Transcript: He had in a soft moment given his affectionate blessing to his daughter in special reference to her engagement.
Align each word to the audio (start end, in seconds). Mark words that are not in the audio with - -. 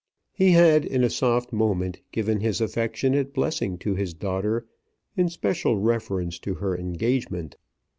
He 0.33 0.53
had 0.53 0.83
in 0.83 1.03
a 1.03 1.11
soft 1.11 1.53
moment 1.53 2.01
given 2.11 2.39
his 2.39 2.59
affectionate 2.59 3.35
blessing 3.35 3.77
to 3.85 3.93
his 3.93 4.15
daughter 4.15 4.65
in 5.15 5.29
special 5.29 5.77
reference 5.77 6.39
to 6.39 6.55
her 6.55 6.75
engagement. 6.75 7.55